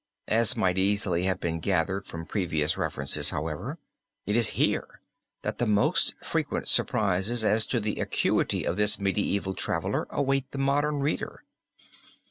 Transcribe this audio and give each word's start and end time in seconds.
As 0.27 0.57
might 0.57 0.79
easily 0.79 1.25
have 1.25 1.39
been 1.39 1.59
gathered 1.59 2.07
from 2.07 2.25
previous 2.25 2.75
references, 2.75 3.29
however, 3.29 3.77
it 4.25 4.35
is 4.35 4.47
here 4.57 4.99
that 5.43 5.59
the 5.59 5.67
most 5.67 6.15
frequent 6.23 6.67
surprises 6.67 7.45
as 7.45 7.67
to 7.67 7.79
the 7.79 7.97
acuity 7.99 8.65
of 8.65 8.77
this 8.77 8.97
medieval 8.97 9.53
traveler 9.53 10.07
await 10.09 10.49
the 10.53 10.57
modern 10.57 11.01
reader. 11.01 11.43